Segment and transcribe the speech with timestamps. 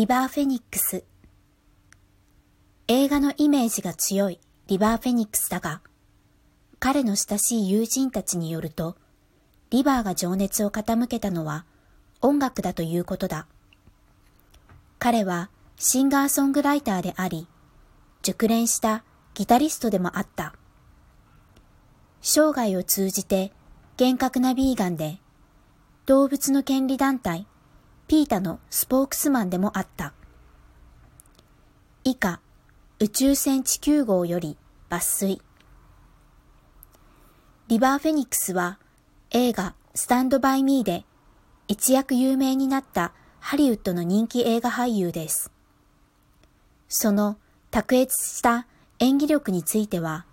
[0.00, 1.04] リバーフェニックス
[2.88, 5.82] 映画のイメージが強いリバーフェニックスだが、
[6.78, 8.96] 彼の親しい友人たちによると、
[9.68, 11.66] リバーが情熱を傾けたのは
[12.22, 13.46] 音楽だということだ。
[14.98, 17.46] 彼はシンガーソングライターであり、
[18.22, 19.04] 熟練した
[19.34, 20.54] ギタリストでもあった。
[22.22, 23.52] 生涯を通じて
[23.98, 25.18] 厳格なビーガンで、
[26.06, 27.46] 動物の権利団体
[28.10, 30.14] ピータのスポークスマンでもあった。
[32.02, 32.40] 以下、
[32.98, 34.56] 宇宙船地球号より
[34.88, 35.40] 抜粋。
[37.68, 38.80] リバーフェニックスは
[39.30, 41.04] 映画スタンドバイミーで
[41.68, 45.52] 一躍有名になったハリウッドの人気映画俳優です。
[46.88, 47.36] その
[47.70, 48.66] 卓越した
[48.98, 50.26] 演技力については、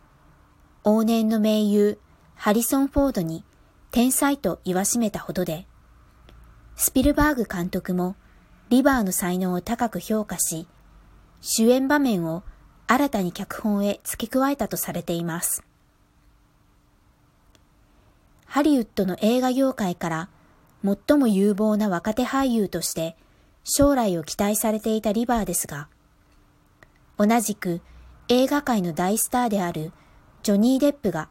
[0.84, 2.00] 往年の名優
[2.34, 3.44] ハリソン・フォードに
[3.92, 5.68] 天才と言わしめたほどで、
[6.80, 8.16] スピルバーグ監督も
[8.70, 10.68] リバーの才能を高く評価し、
[11.42, 12.44] 主演場面を
[12.86, 15.64] 新たに脚本へ付け加えたとされています。
[18.46, 20.30] ハリウッドの映画業界から
[20.86, 23.18] 最も有望な若手俳優として
[23.64, 25.88] 将来を期待されていたリバーですが、
[27.18, 27.82] 同じく
[28.28, 29.94] 映画界の大スターである
[30.44, 31.28] ジョニー・デップが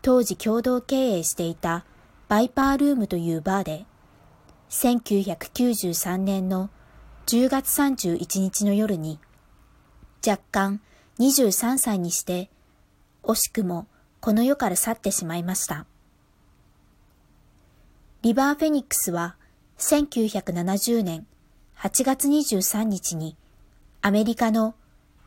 [0.00, 1.84] 当時共同経営していた
[2.28, 3.84] バイパールームというバーで
[4.70, 6.70] 1993年の
[7.26, 9.18] 10月31日の夜に、
[10.26, 10.80] 若干
[11.18, 12.50] 23歳にして、
[13.22, 13.86] 惜しくも
[14.20, 15.86] この世から去ってしまいました。
[18.22, 19.36] リバーフェニックスは
[19.78, 21.26] 1970年
[21.76, 23.36] 8月23日に
[24.02, 24.74] アメリカの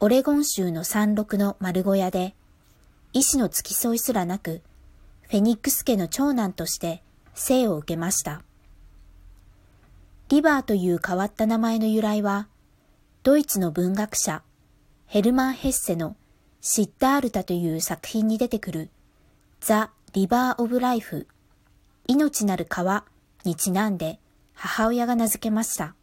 [0.01, 2.35] オレゴン州の山麓の丸小屋で
[3.13, 4.61] 医師の付き添いすらなく
[5.29, 7.01] フェニックス家の長男として
[7.35, 8.41] 生を受けました。
[10.29, 12.47] リバーという変わった名前の由来は、
[13.23, 14.43] ドイツの文学者、
[15.07, 16.15] ヘルマン・ヘッセの
[16.61, 18.91] シッダールタという作品に出てくる
[19.59, 21.27] ザ・リバー・オブ・ライフ、
[22.05, 23.05] 命なる川
[23.43, 24.19] にちなんで
[24.53, 25.95] 母親が名付けました。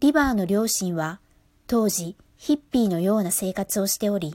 [0.00, 1.20] リバーの両親は
[1.68, 4.34] 当時ヒッピーのような生活をしており、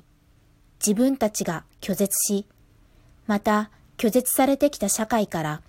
[0.79, 2.47] 自分たちが拒絶し、
[3.25, 5.61] また拒絶されてきた社会から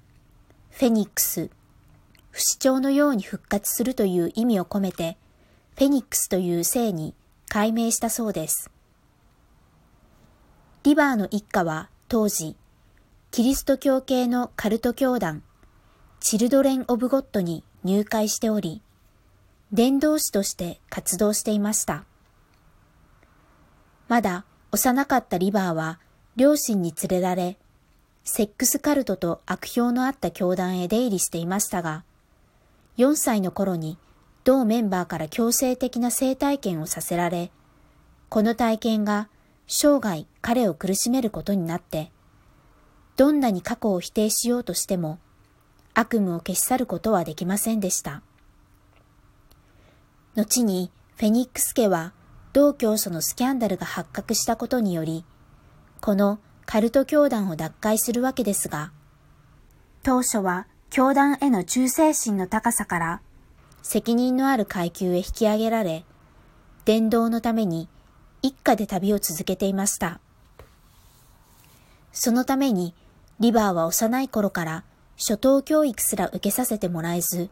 [0.70, 1.50] フェニックス、
[2.38, 5.16] 不死鳥のように復活するという意味を込めて、
[5.76, 7.12] フェニックスという姓に
[7.48, 8.70] 改名したそうです。
[10.84, 12.54] リバーの一家は当時、
[13.32, 15.42] キリスト教系のカルト教団、
[16.20, 18.82] チルドレン・オブ・ゴッドに入会しており、
[19.72, 22.04] 伝道師として活動していました。
[24.06, 25.98] まだ幼かったリバーは
[26.36, 27.58] 両親に連れられ、
[28.22, 32.04] セックスカルトと悪評のあった教団へ出入りしていましたが、
[32.98, 33.96] 4歳の頃に
[34.44, 37.52] 同メンバーから強制的な性体験をさせられ、
[38.28, 39.28] この体験が
[39.68, 42.10] 生涯彼を苦しめることになって、
[43.16, 45.18] どんなに過去を否定しようとしても、
[45.94, 48.22] 悪夢を消し去ることはできませんでした。
[50.34, 52.12] 後にフェニックス家は
[52.52, 55.24] 同教祖のスキャンダルが発覚したことにより、
[56.00, 58.92] このカルト教団を脱会するわけですが、
[60.02, 63.20] 当初は教団への忠誠心の高さから
[63.82, 66.04] 責任のある階級へ引き上げられ、
[66.84, 67.88] 伝道のために
[68.42, 70.20] 一家で旅を続けていました。
[72.12, 72.94] そのために
[73.38, 74.84] リバーは幼い頃から
[75.16, 77.50] 初等教育すら受けさせてもらえず、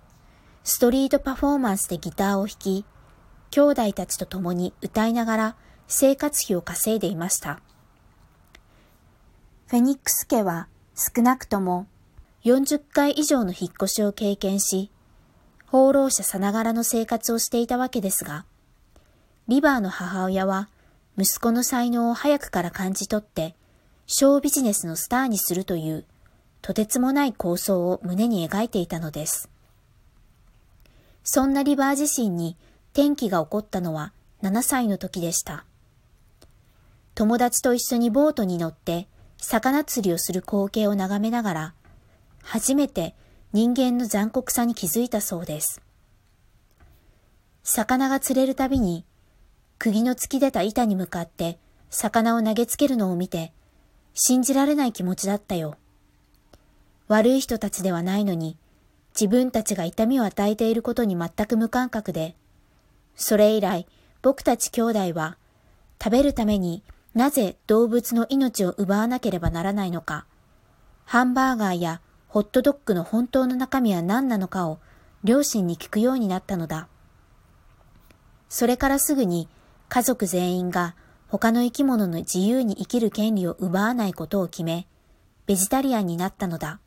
[0.65, 2.85] ストリートパフォーマンスでギターを弾き、
[3.51, 5.57] 兄弟たちと共に歌いながら
[5.89, 7.61] 生活費を稼いでいました。
[9.69, 11.87] フェニックス家は少なくとも
[12.47, 14.93] 40回以上の引っ越しを経験し、
[15.67, 18.45] 放浪者さながらの生活をしていたわけですが、
[19.49, 20.69] リバーの母親は
[21.19, 23.57] 息子の才能を早くから感じ取って、
[24.07, 26.05] ショービジネスのスターにするという、
[26.63, 29.51] とてつもない構想を胸に描いていたのです。
[31.25, 32.57] そんなリバー自身に
[32.93, 34.13] 転機が起こったのは
[34.45, 35.65] 7歳の時でした。
[37.17, 41.75] 友達と一緒にボートに乗って魚釣りをする光景を眺めながら、
[42.49, 43.17] 初めて
[43.53, 45.83] 人間の残酷さに気づいたそうです。
[47.65, 49.05] 魚が釣れるたびに、
[49.79, 51.59] 釘の突き出た板に向かって
[51.91, 53.53] 魚を投げつけるのを見て、
[54.15, 55.77] 信じられない気持ちだったよ。
[57.09, 58.57] 悪い人たちではないのに、
[59.21, 62.37] 自分たちが痛みを与えていることに全く無感覚で、
[63.17, 63.89] それ以来
[64.23, 65.37] 僕たち兄弟は
[66.01, 70.27] 食べるためになぜ動物の命を奪わなければならないのか、
[71.07, 74.79] ハンバーガーやホットドッグの本当の中身は何なのかを
[75.25, 76.89] 両親に聞くようになったのだ。
[78.49, 79.49] それからすぐに
[79.89, 80.95] 家族全員が
[81.29, 84.87] 他の生き物の自由に生きる権利を奪わないことを決め、
[85.47, 86.81] ベジタリアンになったのだ。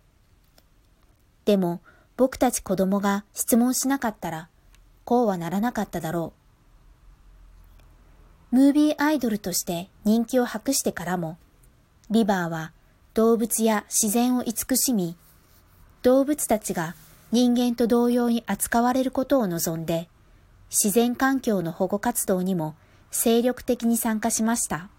[1.45, 1.81] でも、
[2.15, 4.49] 僕たち子供が質問しなかったら、
[5.03, 6.33] こうはならなかっただろ
[8.51, 8.55] う。
[8.55, 11.37] ムービーアイドルとして人気を博してからも、
[12.09, 12.73] リバーは
[13.13, 15.15] 動物や自然を慈しみ、
[16.01, 16.95] 動物たちが
[17.31, 20.07] 人間と同様に扱われることを望んで、
[20.69, 22.75] 自然環境の保護活動にも
[23.11, 24.89] 精力的に参加しました。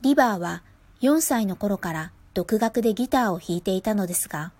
[0.00, 0.62] リバーは
[1.00, 4.52] 4歳の頃から独学でギターを弾いていたのですが、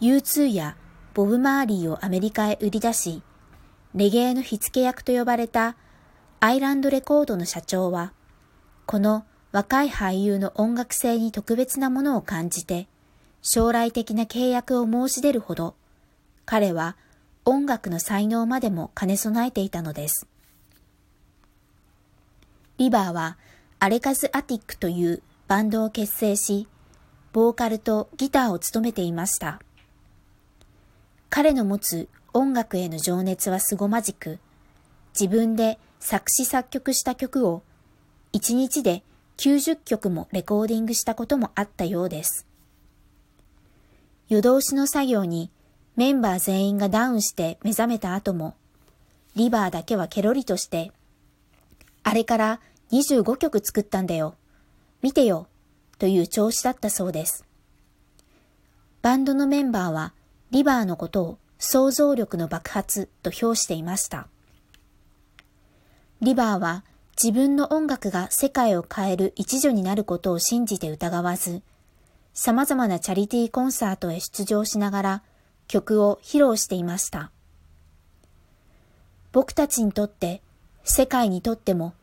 [0.00, 0.76] U2 や
[1.14, 3.22] ボブ・マーリーをアメリカへ売り出し、
[3.94, 5.76] レゲエの火付け役と呼ばれた
[6.40, 8.12] アイランドレコードの社長は、
[8.86, 12.88] この若い俳優の音楽性に特別なものを感じて、
[13.42, 15.74] 将来的な契約を申し出るほど、
[16.44, 16.96] 彼は
[17.44, 20.26] 音楽の才能までも兼ね備えていたのです。
[22.78, 23.36] リバーは
[23.80, 26.68] アレカズ・アティックというバンドを結成し、
[27.32, 29.60] ボーカルとギターを務めていました。
[31.30, 34.38] 彼の持つ音楽への情熱は凄まじく、
[35.18, 37.62] 自分で作詞作曲した曲を
[38.32, 39.02] 1日で
[39.38, 42.47] 90曲もレコーディングしたこともあったようです。
[44.28, 45.50] 夜通しの作業に
[45.96, 48.56] メンバー全員がダウンして目覚めた後も、
[49.34, 50.92] リバーだけはケロリとして、
[52.02, 52.60] あれから
[52.92, 54.34] 25曲作ったんだよ。
[55.02, 55.48] 見てよ。
[55.98, 57.44] という調子だったそうです。
[59.02, 60.12] バンドのメンバーは
[60.50, 64.28] リバーのことを想像力の爆発と評していました。
[66.20, 66.84] リバーは
[67.20, 71.62] 自分の音楽が世界を変える一助になることを信じて疑わず、
[72.40, 75.22] 様々なチャリティーコンサートへ出場しながら
[75.66, 77.32] 曲を披露していました。
[79.32, 80.40] 僕たちにとって、
[80.84, 81.94] 世界にとっても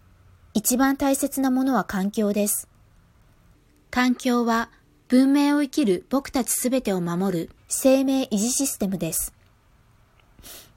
[0.54, 2.68] 一番大切なものは環境です。
[3.90, 4.72] 環境は
[5.08, 9.34] 文明を生きる僕たちすべてを守る生命維持システムです。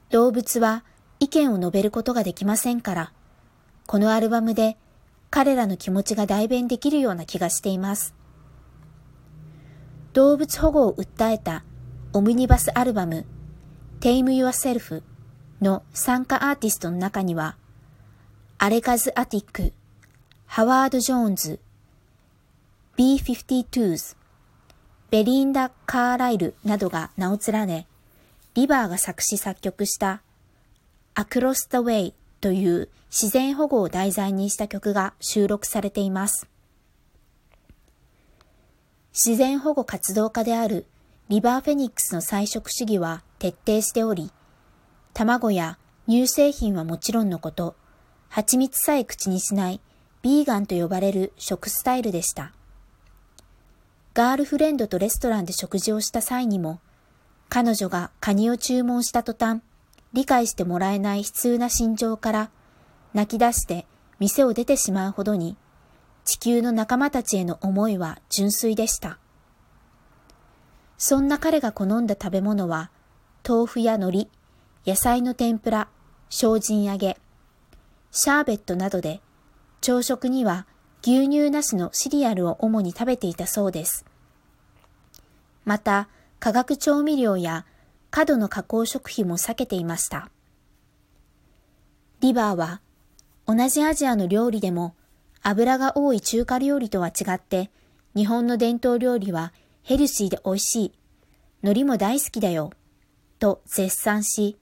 [0.09, 0.85] 動物は
[1.19, 3.11] 意見を述べることができませんから、
[3.87, 4.77] このアルバムで
[5.29, 8.15] 彼らの気持ちが代弁できるような気がしています。
[10.13, 11.63] 動物保護を訴えた
[12.13, 13.27] オムニバスアルバム
[13.99, 15.03] Tame Yourself
[15.61, 17.57] の参加アーティストの中には、
[18.57, 19.71] アレカズ・アティック、
[20.47, 21.59] ハワード・ジョーンズ、
[22.97, 24.15] B52s、
[25.11, 27.85] ベリンダ・カーライルなどが名を連ね、
[28.55, 30.23] リバーが作詞作曲した
[31.13, 36.47] アクロス・タ・ウェイという自然保護を題材にした曲が収録されています。
[39.13, 40.85] 自然保護活動家である
[41.29, 44.31] リバーフェニックスの菜食主義は徹底しており、
[45.13, 45.77] 卵や
[46.07, 47.75] 乳製品はもちろんのこと、
[48.29, 49.81] 蜂蜜さえ口にしない
[50.21, 52.53] ビーガンと呼ばれる食スタイルでした。
[54.13, 56.79] ガールフレンドとレストランで食事をした際にも、
[57.47, 59.61] 彼女がカニを注文した途端、
[60.13, 62.49] 理解してもらえない悲痛な心情から
[63.13, 63.85] 泣き出して
[64.19, 65.55] 店を出てしまうほどに
[66.29, 69.17] 地球の仲間たちへの思いは純粋でした。
[70.99, 72.91] そんな彼が好んだ食べ物は
[73.43, 74.27] 豆腐や海苔、
[74.85, 75.87] 野菜の天ぷら、
[76.29, 77.17] 精進揚げ、
[78.11, 79.21] シャーベットなどで
[79.81, 80.67] 朝食には
[81.01, 84.05] 牛乳なしのシリアルを主に食べていたそうです。
[85.65, 87.65] また、化学調味料や
[88.11, 90.29] 過度の加工食品も避けていました。
[92.19, 92.81] リバーは
[93.47, 94.93] 同じアジアの料理でも
[95.41, 97.69] 油が多い中華料理とは違って
[98.15, 99.53] 日本の伝統料理は
[99.83, 100.93] ヘルシーで美味しい。
[101.61, 102.71] 海苔も大好きだよ。
[103.39, 104.57] と絶賛し、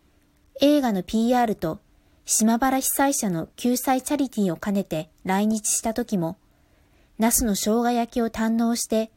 [0.61, 1.79] 映画の PR と
[2.25, 6.37] 島原被災者の救済チャリティーを兼ねて来日した時も、
[7.17, 9.11] ナスの生姜焼きを堪能して、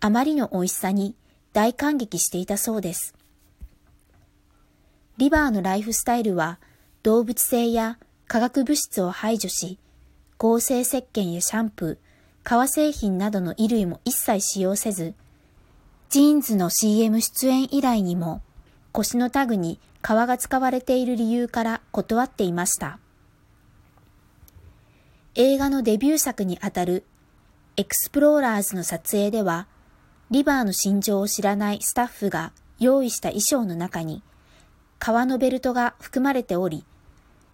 [0.00, 1.16] あまりの美味しさに
[1.52, 3.14] 大感激していたそうです。
[5.16, 6.58] リバーのライフスタイルは
[7.02, 9.78] 動物性や化学物質を排除し、
[10.44, 11.98] 合成石鹸やシャンプー、
[12.42, 15.14] 革製品などの衣類も一切使用せず、
[16.10, 18.42] ジーンズの CM 出演以来にも
[18.92, 22.98] 腰のタグに革が使われている理由から断っていました。
[25.34, 27.04] 映画のデビュー作にあたる
[27.78, 29.66] エクスプローラーズの撮影では、
[30.30, 34.22] リバーの心情を知らないスタッフが用意した衣装の中に
[34.98, 36.84] 革のベルトが含まれており、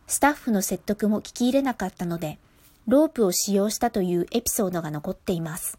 [0.08, 2.40] スタッフの説得も聞き入れなかったので、
[2.90, 5.78] ロープを使用したというエピソードが残っています。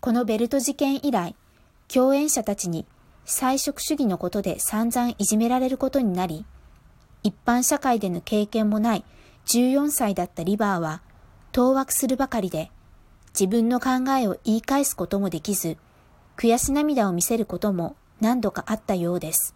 [0.00, 1.36] このベルト事件以来、
[1.86, 2.84] 共演者たちに
[3.24, 6.44] 菜食主義のことで散々いじめられることになり、
[7.22, 9.04] 一般社会での経験もない
[9.46, 11.00] 14歳だったリバーは、
[11.52, 12.72] 当惑するばかりで、
[13.38, 15.76] 自分の考えを言い返すこともできず、
[16.36, 19.54] 悔し涙を見せることも何度かあったようです。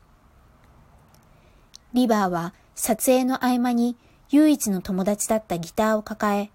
[1.92, 3.96] リバーは撮影の合間に
[4.30, 6.50] 唯一の友達だったギターを抱え、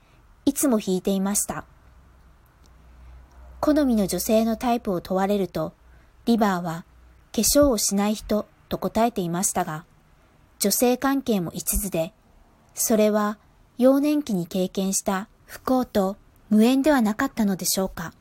[0.46, 1.66] いつも弾いていました。
[3.60, 5.74] 好みの女性のタイプを問われると、
[6.26, 6.86] リバーは
[7.34, 9.86] 化粧をしない人と答えていましたが、
[10.60, 12.14] 女性関係も一途で、
[12.74, 13.38] それは
[13.78, 16.16] 幼年期に経験した不幸と
[16.50, 18.14] 無縁ではなかったのでしょうか。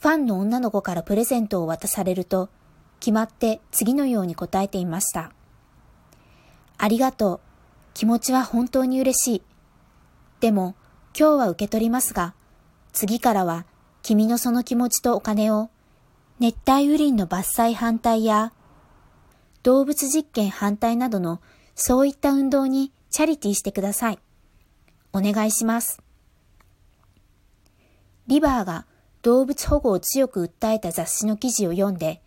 [0.00, 2.48] ファンの女の子からプレゼントを渡されると、
[3.00, 5.32] 決まって次のように答えていました。
[6.78, 7.40] ありがとう。
[7.94, 9.42] 気持ちは本当に嬉しい。
[10.40, 10.74] でも、
[11.18, 12.34] 今日は受け取りますが、
[12.92, 13.64] 次からは
[14.02, 15.70] 君のその気持ちとお金を、
[16.38, 18.52] 熱帯雨林の伐採反対や、
[19.62, 21.40] 動物実験反対などの
[21.74, 24.18] そういった運動にチャリティーしてください。
[25.12, 26.02] お願いします。
[28.26, 28.86] リバーが
[29.22, 32.20] 動物保護を強く訴えた雑誌の記事を読んで、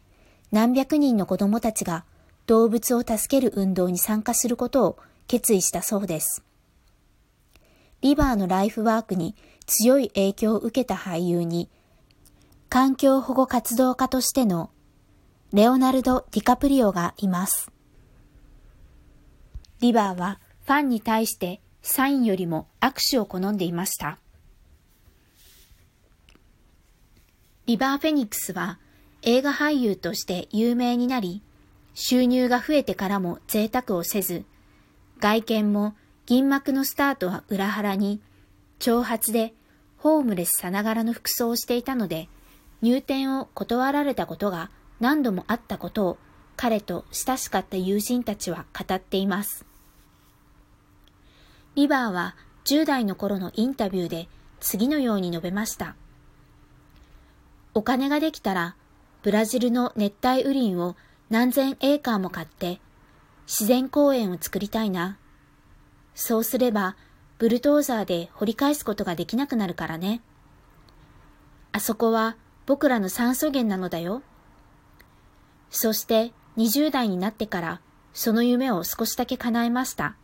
[0.51, 2.06] 何百人の子供たちが
[2.50, 6.44] 動物を助ける運動に参加することを決意したそうです。
[8.01, 9.36] リバーのライフワークに
[9.68, 11.70] 強い影響を受けた俳優に、
[12.68, 14.72] 環境保護活動家としての
[15.53, 17.72] レオナルド・ディカプリオがいます。
[19.79, 24.18] リバーはファンに対してサインよりも握手を好んでいました。
[27.68, 28.79] リバー・フェニックスは
[29.22, 31.44] 映画俳優として有名になり、
[32.01, 34.46] 収入が増えてからも贅沢をせず、
[35.20, 38.22] 外見も銀幕のスタートは裏腹に、
[38.79, 39.53] 挑発で
[39.98, 42.29] ホームレスさながらの服装をしていたので、
[42.82, 46.18] 入店を断られたことが何度もあったことを
[46.56, 49.65] 彼と親しかった友人たちは語っています。
[51.75, 54.29] リバーは10代の頃のインタビューで
[54.62, 55.98] 次のように述べました。
[57.74, 58.77] お金ができたら
[59.22, 60.96] ブラジルの熱帯雨林を
[61.29, 62.79] 何千エーカーも買って
[63.45, 65.17] 自然公園を作りたいな。
[66.15, 66.95] そうすれば
[67.38, 70.21] ブルトーザーで掘り返すことができなくなるからね。
[71.71, 74.24] あそこは僕らの酸素源なのだよ。
[75.69, 77.81] そして20代になってから
[78.13, 80.15] その夢を少しだけ叶えました。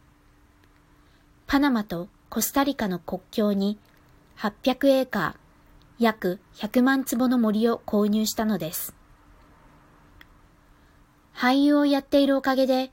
[1.46, 3.78] パナマとコスタリカの国境に
[4.38, 5.36] 800エーカー、
[6.00, 8.96] 約100万坪の森を購入したのです。
[11.36, 12.92] 俳優をやっているおかげで、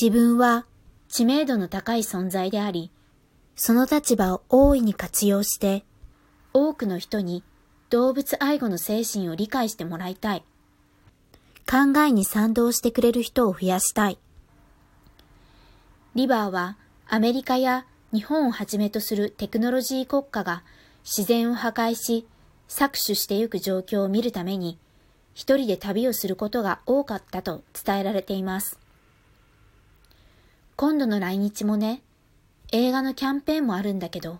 [0.00, 0.66] 自分は
[1.08, 2.92] 知名度の高い存在であり、
[3.56, 5.84] その立場を大いに活用して、
[6.52, 7.42] 多くの人に
[7.90, 10.44] 動物愛護の精神を理解してもらいたい。
[11.68, 14.18] 考えに賛同してくれる人を増やしたい。
[16.14, 16.76] リバーは
[17.08, 20.62] アメリカや日本をはじめとするテクノロジー国家が
[21.04, 22.28] 自然を破壊し、
[22.68, 24.78] 搾取してゆく状況を見るために、
[25.36, 28.80] 一人で旅をすることが多かったと伝えられています。
[30.76, 32.00] 今度の来日もね、
[32.72, 34.38] 映画のキャンペーンもあるんだけど、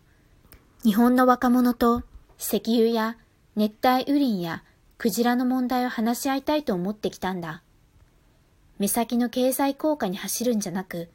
[0.85, 2.03] 日本の若者と
[2.39, 3.19] 石油や
[3.57, 4.65] 熱帯雨林や
[4.97, 7.63] クジラの問題を話し合いたいと思ってきたんだ。
[8.79, 11.11] 目先の経済効果に走るんじゃなく、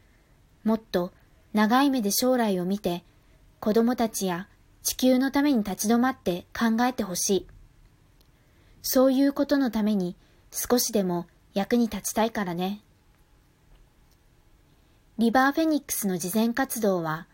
[0.63, 1.11] もっと
[1.53, 3.03] 長い目で将来を見て、
[3.59, 4.47] 子供たちや
[4.83, 7.47] 地球のために立ち止まって考えてほしい。
[8.81, 10.15] そういうことのために
[10.51, 12.81] 少しでも役に立ちたいからね。
[15.17, 17.27] リバーフェニックスの慈善活動は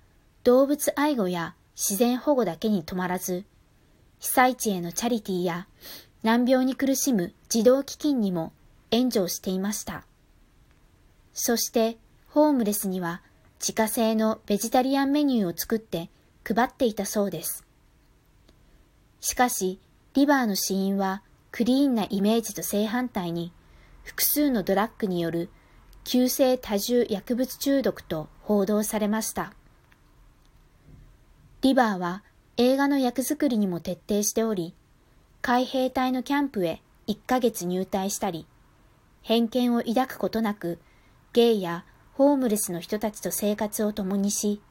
[0.44, 3.46] 動物愛護や自然保護だけに止まらず、
[4.20, 5.68] 被災地へのチャリティーや
[6.24, 8.52] 難病に苦しむ児童基金にも
[8.92, 10.04] 援助をしていました。
[11.34, 11.98] そして
[12.30, 13.22] ホームレスには
[13.60, 16.10] 自家製のベジタリアンメニューを作って
[16.44, 17.64] 配っていたそうです。
[19.22, 19.80] しかし、
[20.14, 21.22] リバーの死因は
[21.58, 23.52] クリーンなイメージと正反対に、
[24.04, 25.50] 複数のドラッグによる
[26.04, 29.54] 急性多重薬物中毒と報道されました。
[31.64, 32.22] リバーは
[32.58, 34.76] 映画の役作りにも徹底しており、
[35.42, 38.46] 海兵隊のキャンプへ1ヶ月入隊したり、
[39.24, 40.78] 偏見を抱くことなく、
[41.34, 44.62] ゲイやホームレスの人たちと生活を共にし、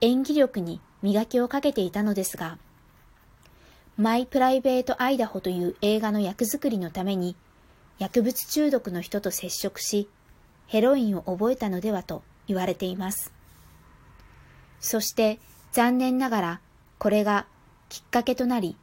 [0.00, 2.58] 演技力に磨きをかけていたのですが、
[3.98, 7.34] マイ・プライベート・アイダホという映画の役作りのために、
[7.98, 10.08] 薬物中毒の人と接触し、
[10.66, 13.32] ヘロインを覚えたのではと言われています。
[14.80, 15.38] そして
[15.72, 16.60] 残念ながら
[16.98, 17.46] これが
[17.88, 18.76] きっかけとなり、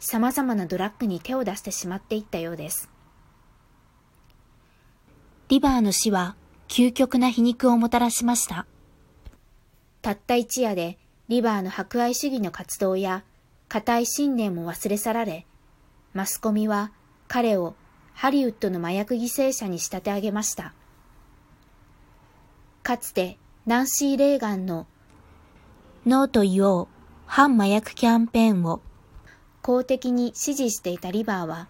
[0.00, 2.90] 様々なドラッグに手を出してしまっていったようです。
[5.48, 6.34] リバーの死は
[6.66, 8.66] 究極な皮肉をもたらしました。
[10.02, 13.22] たった一夜でリバーの博愛主義の活動や
[13.68, 15.46] 固い信念も忘れ去られ、
[16.12, 16.92] マスコミは
[17.28, 17.74] 彼を
[18.14, 20.72] ハリウッドの麻薬犠牲者に仕立て上げました。
[22.82, 24.86] かつてナンシー・レーガンの
[26.06, 26.88] ノーと言おう
[27.26, 28.80] 反麻薬キャンペーンを
[29.60, 31.68] 公的に支持していたリバーは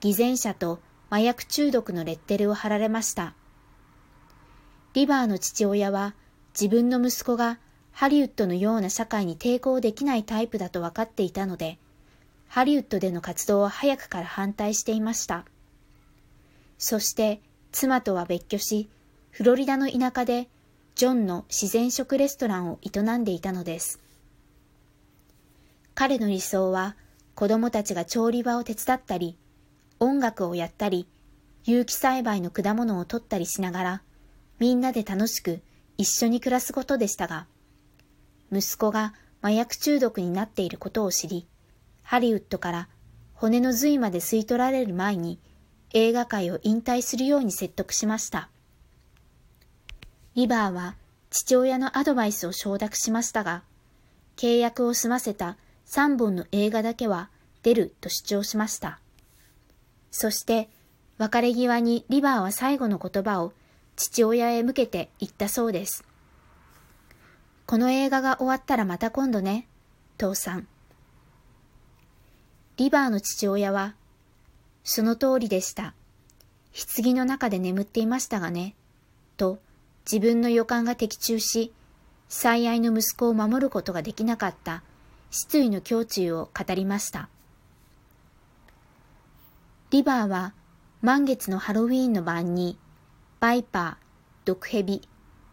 [0.00, 3.32] 偽善者と麻薬中毒のレッテルを貼られました。
[4.92, 6.14] リバーの父親は
[6.52, 7.58] 自分の息子が
[7.98, 11.78] ハリウッドのような社会に抵抗できないタイプだと分かっていたので、
[12.46, 15.44] ハリウッドでの活動は早くから反対していました。
[16.78, 17.40] そして
[17.72, 18.88] 妻とは別居し、
[19.32, 20.46] フロリダの田舎で
[20.94, 23.98] ジョンの自然食レストランを営んでいたのです。
[25.96, 26.94] 彼の理想は
[27.34, 29.36] 子供たちが調理場を手伝ったり、
[29.98, 31.08] 音楽をやったり、
[31.64, 34.02] 有機栽培の果物を取ったりしながら、
[34.60, 35.60] みんなで楽しく
[35.96, 37.48] 一緒に暮らすことでしたが、
[38.52, 41.46] 息子が麻薬中毒になっていることを知り、
[42.02, 42.88] ハリウッドから
[43.34, 45.38] 骨の髄まで吸い取られる前に
[45.92, 48.48] 映画界を引退するように説得しました。
[50.34, 50.96] リバーは
[51.30, 53.62] 父親のアドバイスを承諾しましたが、
[54.36, 57.30] 契約を済ませた3本の映画だけは
[57.62, 59.00] 出ると主張しました。
[60.10, 60.68] そして
[61.18, 63.52] 別れ際にリバーは最後の言葉を
[63.96, 66.04] 父親へ向けて言ったそうです。
[67.68, 69.68] この映画が終わったらまた今度ね、
[70.16, 70.66] 父さん。
[72.78, 73.94] リバーの父親は、
[74.84, 75.92] その通りでした。
[76.96, 78.74] 棺の中で眠っていましたがね、
[79.36, 79.58] と
[80.10, 81.74] 自分の予感が的中し、
[82.30, 84.82] 最愛の息子を守ることができなかった
[85.30, 87.28] 失意の胸中を語りました。
[89.90, 90.54] リバーは
[91.02, 92.78] 満月のハロウィーンの晩に、
[93.40, 95.06] バイパー、毒蛇、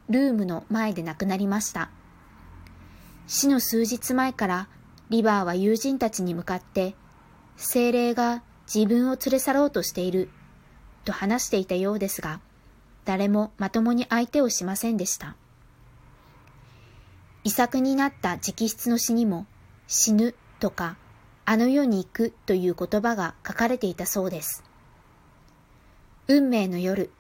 [0.08, 1.90] ルームの前で亡くなりました。
[3.28, 4.68] 死の数日前から
[5.10, 6.96] リバーは友人たちに向かって、
[7.58, 10.30] 精霊が自分を連れ去ろうとしている、
[11.06, 12.40] と話していたようですが、
[13.06, 15.36] 誰もまともに相手をしませんでした。
[17.44, 19.46] 遺作になった直筆の詩にも、
[19.88, 20.98] 死ぬとか、
[21.46, 24.64] あの世に行くという言葉が書かれていたそうです。
[26.28, 27.12] 運命の夜、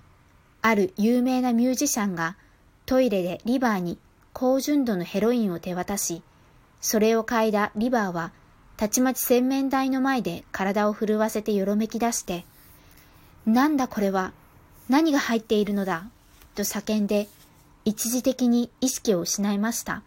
[0.63, 2.37] ある有名なミュージシャンが
[2.87, 3.99] トイレでリバーに
[4.38, 6.21] 高純度のヘロインを手渡し、
[6.82, 8.34] それを嗅いだリバーは、
[8.76, 12.43] たちまち洗面台の前で体を震わせてよろめき出して、
[13.45, 14.34] なんだこれは、
[14.89, 16.04] 何が入っているのだ
[16.54, 17.30] と叫んで
[17.86, 20.04] 一時的に意識を失いました。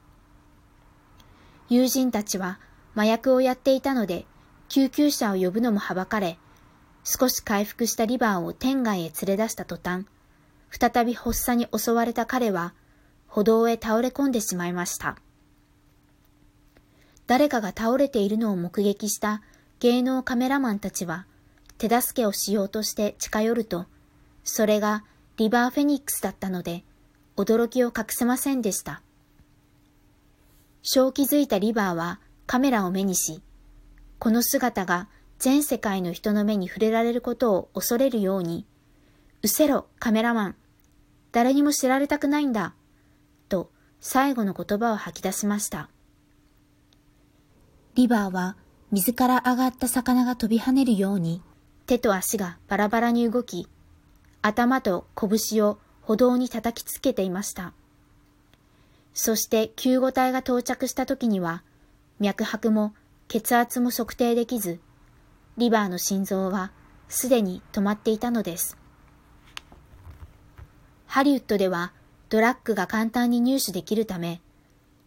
[1.71, 2.59] 友人たちは
[2.95, 4.27] 麻薬をやっていたので
[4.69, 6.37] 救急車を呼ぶのもはばかれ、
[7.03, 10.05] 少し回復したリバーを天外へ連れ出した途端、
[10.69, 12.75] 再び発作に襲われた彼は
[13.29, 15.17] 歩道へ倒れ込んでしまいました。
[17.29, 19.43] 誰かが倒れているのを目撃した
[19.81, 21.27] 芸能カメラマンたちは
[21.77, 23.87] 手助けをしようとして近寄ると、
[24.43, 25.05] それが
[25.37, 26.83] リバーフェニックスだったので、
[27.37, 29.03] 驚きを隠せませんでした。
[30.83, 33.43] 正気づいたリバーはカメラを目にし、
[34.19, 38.67] この姿が全世界の人の目に触れられることを恐れるように、
[39.43, 40.57] うせろ、カメラマン。
[41.31, 42.75] 誰にも知られたくないんだ。
[44.01, 45.89] 最後の言葉を吐き出しました。
[47.95, 48.57] リバーは
[48.91, 51.43] 水から上がった魚が飛び跳ねるように
[51.87, 53.67] 手と足がバラバラに動き、
[54.43, 57.73] 頭と拳を歩道に叩きつけていました。
[59.15, 61.63] そして救護隊が到着した時には、
[62.21, 62.95] 脈拍も
[63.27, 64.81] 血圧も測定できず、
[65.57, 66.73] リバーの心臓は
[67.09, 68.77] すでに止まっていたのです。
[71.07, 71.93] ハリウッドでは
[72.29, 74.41] ドラッグが簡単に入手できるため、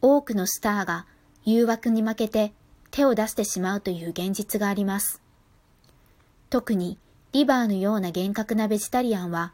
[0.01, 1.05] 多くのスターが
[1.45, 2.53] 誘惑に負けて
[2.89, 5.21] 手を出してしまうという現実があります。
[6.49, 6.97] 特に
[7.31, 9.53] リバーのような厳格なベジタリアンは、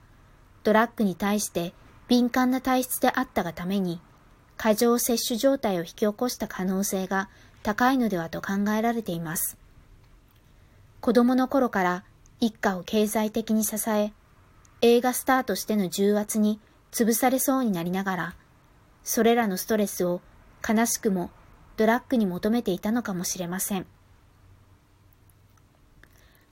[0.64, 1.74] ドラッグに対して
[2.08, 4.02] 敏感な体質であったがために、
[4.56, 7.30] 過剰摂取状態を引き起こした可能性が
[7.62, 9.58] 高いのではと考えられています。
[11.02, 12.04] 子供の頃から
[12.40, 14.14] 一家を経済的に支え、
[14.82, 16.60] 映画スターとしての重圧に
[16.92, 18.36] 潰されそうになりながら、
[19.04, 20.22] それらのストレスを
[20.68, 21.30] 悲しくも
[21.78, 23.86] ドラッグに求めていたのかもしれません。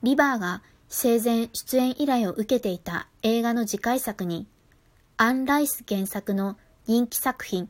[0.03, 4.47] リバーが生前出演依頼を受けていた映画の次回作に、
[5.17, 7.69] アン・ライス原作の人気作品、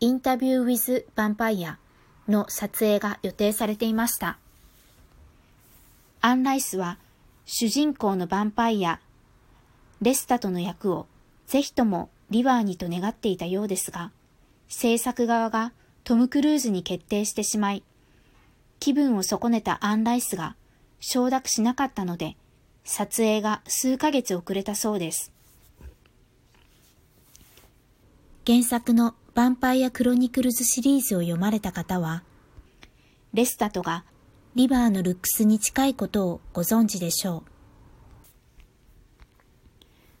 [0.00, 1.78] インタビュー・ウィズ・ヴァンパイア
[2.28, 4.38] の撮影が予定されていました。
[6.20, 6.98] アン・ライスは
[7.46, 9.00] 主人公のヴァンパイア、
[10.02, 11.06] レスタとの役を
[11.46, 14.10] ぜひともリバーにと願っていたようですが、
[14.68, 15.72] 制作側が
[16.04, 17.82] トム・クルーズに決定してしまい、
[18.80, 20.56] 気分を損ねたアン・ライスが
[21.00, 22.36] 承諾しなかったので、
[22.84, 25.32] 撮影が数ヶ月遅れたそうです。
[28.46, 32.22] 原作のヴァンパイア・クロニクルズシリーズを読まれた方は、
[33.32, 34.04] レスタトが
[34.54, 37.42] リバーのルックスに近いことをご存知でしょう。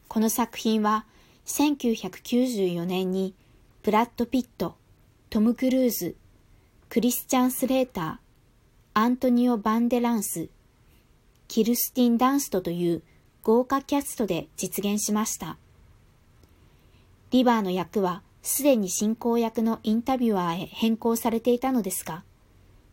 [0.08, 1.06] この作品は
[1.46, 3.34] 1994年に
[3.82, 4.76] ブラッド・ピット、
[5.28, 6.16] トム・クルーズ、
[6.88, 8.16] クリスチャン・スレーター、
[8.94, 10.48] アントニオ・バンデランス、
[11.48, 13.02] キルスティン・ダンストという
[13.42, 15.58] 豪華キャストで実現しました。
[17.30, 22.24] リバーの役はすでに進行役のインタビュアーへ変更されていたのですが、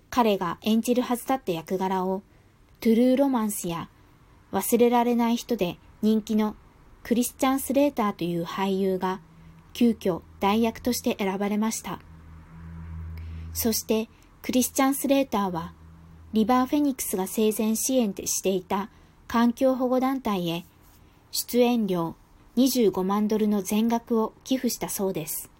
[0.10, 2.22] 彼が演じるはずだった役柄を
[2.82, 3.90] トゥルーロマンスや
[4.52, 6.56] 忘れられない人で人気の
[7.04, 9.20] クリスチャン・スレーターという俳優が
[9.74, 12.00] 急遽代役として選ばれました。
[13.54, 14.10] そして
[14.42, 15.74] クリスチャン・スレーターは
[16.34, 18.90] リバー・フェニックスが生前支援していた
[19.28, 20.66] 環境保護団体へ
[21.32, 22.16] 出演料
[22.58, 25.51] 25万ドルの全額を寄付したそうです。